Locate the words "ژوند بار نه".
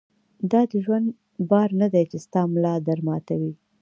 0.85-1.87